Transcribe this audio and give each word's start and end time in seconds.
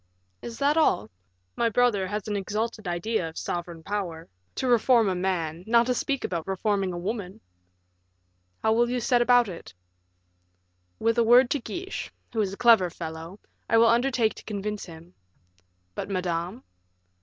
"Is 0.41 0.57
that 0.57 0.77
all? 0.77 1.11
My 1.55 1.69
brother 1.69 2.07
has 2.07 2.27
an 2.27 2.35
exalted 2.35 2.87
idea 2.87 3.29
of 3.29 3.37
sovereign 3.37 3.83
power. 3.83 4.27
To 4.55 4.67
reform 4.67 5.07
a 5.07 5.13
man, 5.13 5.63
not 5.67 5.85
to 5.85 5.93
speak 5.93 6.23
about 6.23 6.47
reforming 6.47 6.91
a 6.91 6.97
woman!" 6.97 7.39
"How 8.63 8.73
will 8.73 8.89
you 8.89 8.99
set 8.99 9.21
about 9.21 9.47
it?" 9.47 9.75
"With 10.97 11.19
a 11.19 11.23
word 11.23 11.51
to 11.51 11.59
Guiche, 11.59 12.11
who 12.33 12.41
is 12.41 12.51
a 12.51 12.57
clever 12.57 12.89
fellow, 12.89 13.39
I 13.69 13.77
will 13.77 13.85
undertake 13.89 14.33
to 14.33 14.43
convince 14.43 14.85
him." 14.85 15.13
"But 15.93 16.09
Madame?" 16.09 16.63